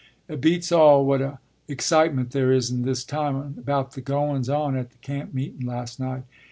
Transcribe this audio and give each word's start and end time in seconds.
“It 0.27 0.41
beats 0.41 0.71
all 0.71 1.05
what 1.05 1.21
a 1.21 1.37
excitement 1.67 2.31
there 2.31 2.51
is 2.51 2.71
in 2.71 2.81
this 2.81 3.03
town 3.03 3.53
about 3.59 3.91
the 3.91 4.01
goun's 4.01 4.49
on 4.49 4.75
at 4.75 4.89
the 4.89 4.97
camp 4.97 5.31
meetun', 5.31 5.63
last 5.67 5.99
night. 5.99 6.23